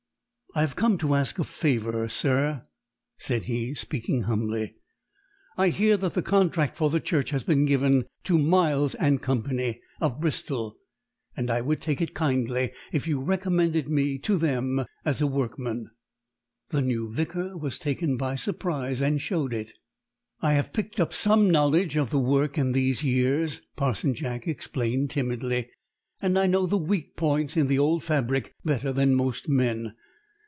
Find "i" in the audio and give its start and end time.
0.53-0.59, 5.55-5.69, 11.49-11.61, 20.41-20.51, 26.37-26.47